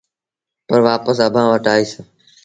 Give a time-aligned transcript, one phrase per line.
[0.67, 1.91] پر وآپس اڀآنٚ وٽ آئيٚس۔